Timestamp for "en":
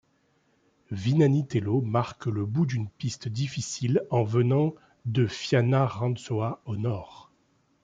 4.09-4.23